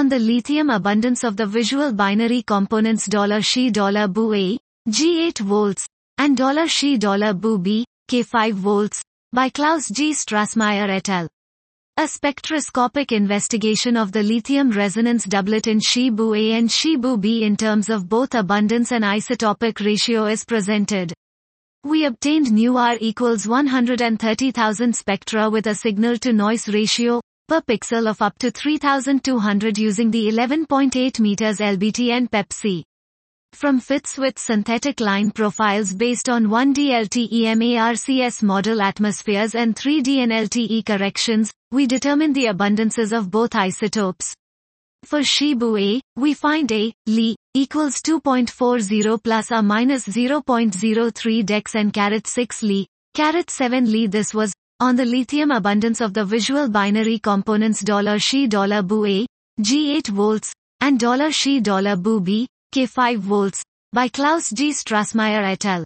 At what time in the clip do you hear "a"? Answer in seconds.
4.34-4.58, 11.98-12.08, 16.32-16.52, 25.66-25.74, 45.76-46.00, 46.70-46.92, 59.06-59.26